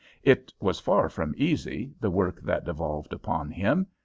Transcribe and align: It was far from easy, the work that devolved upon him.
It 0.23 0.51
was 0.59 0.79
far 0.79 1.09
from 1.09 1.35
easy, 1.37 1.93
the 1.99 2.09
work 2.09 2.41
that 2.41 2.65
devolved 2.65 3.13
upon 3.13 3.51
him. 3.51 3.85